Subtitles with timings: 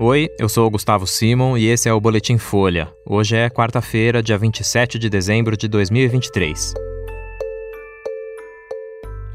[0.00, 2.88] Oi, eu sou o Gustavo Simon e esse é o Boletim Folha.
[3.04, 6.72] Hoje é quarta-feira, dia 27 de dezembro de 2023.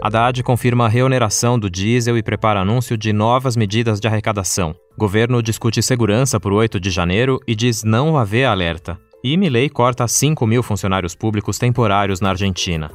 [0.01, 4.73] Haddad confirma a reoneração do diesel e prepara anúncio de novas medidas de arrecadação.
[4.97, 8.97] Governo discute segurança por 8 de janeiro e diz não haver alerta.
[9.21, 12.89] E Milei corta 5 mil funcionários públicos temporários na Argentina.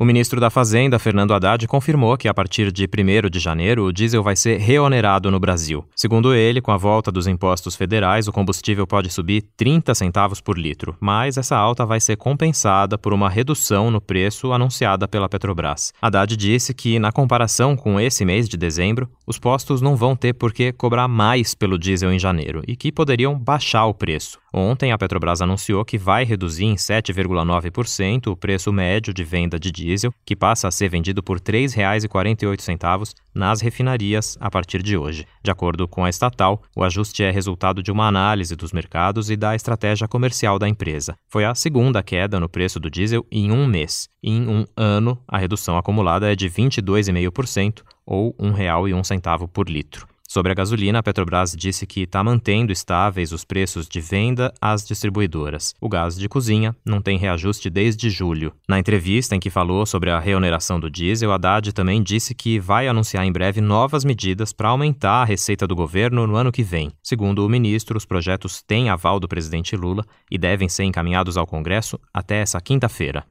[0.00, 3.92] O ministro da Fazenda, Fernando Haddad, confirmou que a partir de 1 de janeiro o
[3.92, 5.84] diesel vai ser reonerado no Brasil.
[5.94, 10.56] Segundo ele, com a volta dos impostos federais, o combustível pode subir 30 centavos por
[10.56, 15.92] litro, mas essa alta vai ser compensada por uma redução no preço anunciada pela Petrobras.
[16.00, 20.32] Haddad disse que, na comparação com esse mês de dezembro, os postos não vão ter
[20.32, 24.38] por que cobrar mais pelo diesel em janeiro e que poderiam baixar o preço.
[24.52, 29.70] Ontem, a Petrobras anunciou que vai reduzir em 7,9% o preço médio de venda de
[29.70, 35.26] diesel, que passa a ser vendido por R$ 3,48 nas refinarias a partir de hoje.
[35.42, 39.36] De acordo com a estatal, o ajuste é resultado de uma análise dos mercados e
[39.36, 41.14] da estratégia comercial da empresa.
[41.28, 44.08] Foi a segunda queda no preço do diesel em um mês.
[44.22, 50.06] Em um ano, a redução acumulada é de 22,5% ou R$ 1,01 por litro.
[50.32, 54.86] Sobre a gasolina, a Petrobras disse que está mantendo estáveis os preços de venda às
[54.86, 55.74] distribuidoras.
[55.80, 58.52] O gás de cozinha não tem reajuste desde julho.
[58.68, 62.86] Na entrevista em que falou sobre a reoneração do diesel, Haddad também disse que vai
[62.86, 66.92] anunciar em breve novas medidas para aumentar a receita do governo no ano que vem.
[67.02, 71.44] Segundo o ministro, os projetos têm aval do presidente Lula e devem ser encaminhados ao
[71.44, 73.24] Congresso até essa quinta-feira.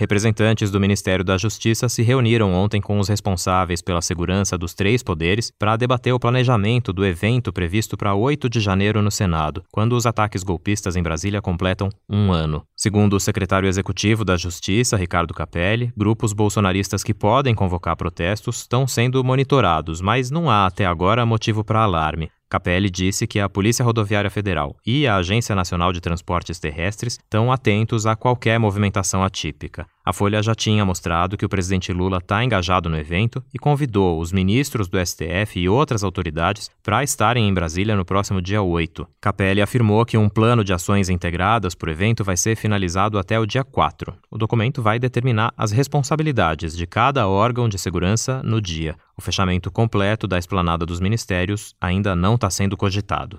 [0.00, 5.02] Representantes do Ministério da Justiça se reuniram ontem com os responsáveis pela segurança dos três
[5.02, 9.94] poderes para debater o planejamento do evento previsto para 8 de janeiro no Senado, quando
[9.94, 12.64] os ataques golpistas em Brasília completam um ano.
[12.74, 18.86] Segundo o secretário executivo da Justiça, Ricardo Capelli, grupos bolsonaristas que podem convocar protestos estão
[18.86, 22.30] sendo monitorados, mas não há até agora motivo para alarme.
[22.50, 27.52] Capelli disse que a Polícia Rodoviária Federal e a Agência Nacional de Transportes Terrestres estão
[27.52, 29.86] atentos a qualquer movimentação atípica.
[30.04, 34.18] A Folha já tinha mostrado que o presidente Lula está engajado no evento e convidou
[34.18, 39.06] os ministros do STF e outras autoridades para estarem em Brasília no próximo dia 8.
[39.20, 43.38] Capelli afirmou que um plano de ações integradas para o evento vai ser finalizado até
[43.38, 44.14] o dia 4.
[44.30, 48.96] O documento vai determinar as responsabilidades de cada órgão de segurança no dia.
[49.16, 53.38] O fechamento completo da esplanada dos ministérios ainda não está sendo cogitado.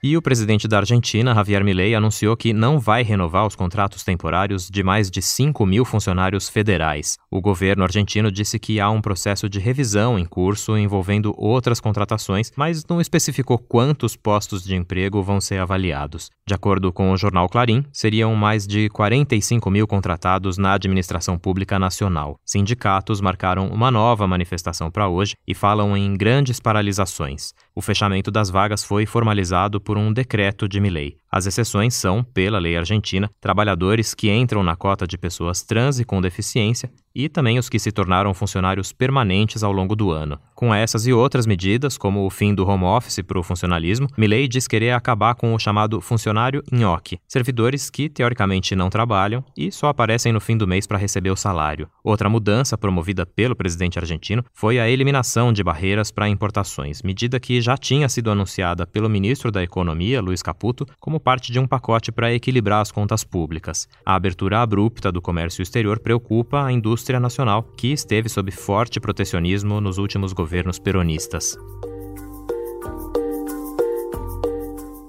[0.00, 4.68] E o presidente da Argentina, Javier Milei, anunciou que não vai renovar os contratos temporários
[4.70, 7.18] de mais de 5 mil funcionários federais.
[7.28, 12.52] O governo argentino disse que há um processo de revisão em curso envolvendo outras contratações,
[12.54, 16.30] mas não especificou quantos postos de emprego vão ser avaliados.
[16.46, 21.76] De acordo com o jornal Clarim, seriam mais de 45 mil contratados na administração pública
[21.76, 22.36] nacional.
[22.46, 27.52] Sindicatos marcaram uma nova manifestação para hoje e falam em grandes paralisações.
[27.78, 31.16] O fechamento das vagas foi formalizado por um decreto de Milley.
[31.30, 36.04] As exceções são, pela lei argentina, trabalhadores que entram na cota de pessoas trans e
[36.04, 40.38] com deficiência e também os que se tornaram funcionários permanentes ao longo do ano.
[40.54, 44.46] Com essas e outras medidas, como o fim do home office para o funcionalismo, Milley
[44.46, 49.88] diz querer acabar com o chamado funcionário nhoque, servidores que teoricamente não trabalham e só
[49.88, 51.88] aparecem no fim do mês para receber o salário.
[52.04, 57.60] Outra mudança promovida pelo presidente argentino foi a eliminação de barreiras para importações, medida que
[57.60, 61.66] já tinha sido anunciada pelo ministro da Economia, Luiz Caputo, como como parte de um
[61.66, 63.88] pacote para equilibrar as contas públicas.
[64.06, 69.80] A abertura abrupta do comércio exterior preocupa a indústria nacional, que esteve sob forte protecionismo
[69.80, 71.58] nos últimos governos peronistas.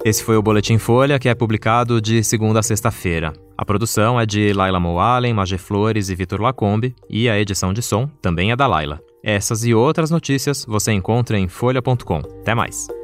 [0.04, 3.34] Esse foi o Boletim Folha, que é publicado de segunda a sexta-feira.
[3.58, 7.82] A produção é de Laila Moalen, Magé Flores e Vitor Lacombe, e a edição de
[7.82, 9.00] som também é da Laila.
[9.22, 12.20] Essas e outras notícias você encontra em folha.com.
[12.42, 12.99] Até mais!